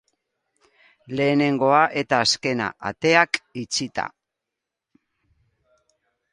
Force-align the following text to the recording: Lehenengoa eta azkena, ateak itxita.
Lehenengoa 1.19 1.81
eta 2.03 2.21
azkena, 2.27 2.71
ateak 2.93 3.41
itxita. 3.65 4.09